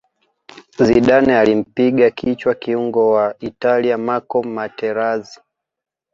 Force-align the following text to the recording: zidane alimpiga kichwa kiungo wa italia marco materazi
zidane 0.79 1.37
alimpiga 1.39 2.09
kichwa 2.11 2.55
kiungo 2.55 3.11
wa 3.11 3.35
italia 3.39 3.97
marco 3.97 4.43
materazi 4.43 5.39